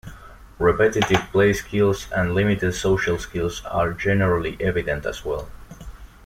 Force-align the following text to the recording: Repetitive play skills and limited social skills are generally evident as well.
Repetitive 0.57 1.29
play 1.31 1.53
skills 1.53 2.07
and 2.11 2.33
limited 2.33 2.73
social 2.73 3.19
skills 3.19 3.61
are 3.65 3.93
generally 3.93 4.57
evident 4.59 5.05
as 5.05 5.23
well. 5.23 5.47